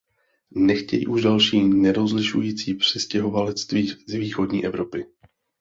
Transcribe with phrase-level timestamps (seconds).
[0.55, 5.05] Nechtějí už další nerozlišující přistěhovalectví z východní Evropy.